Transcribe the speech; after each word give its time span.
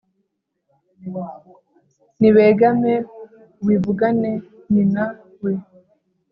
Nibegame 2.19 2.93
uwivugane 3.61 4.31
nyina 4.71 5.03
we 5.43 5.51